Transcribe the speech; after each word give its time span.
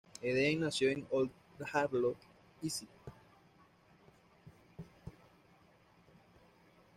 Eden 0.23 0.61
nació 0.61 0.89
en 0.89 1.05
Old 1.11 1.29
Harlow, 1.75 2.15
Essex. 2.63 2.89